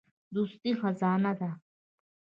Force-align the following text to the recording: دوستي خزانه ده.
دوستي 0.35 0.71
خزانه 0.79 1.33
ده. 1.39 1.49